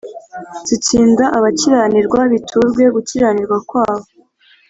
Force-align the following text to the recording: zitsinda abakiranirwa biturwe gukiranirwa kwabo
zitsinda 0.67 1.23
abakiranirwa 1.37 2.19
biturwe 2.31 2.83
gukiranirwa 2.95 3.57
kwabo 3.69 4.05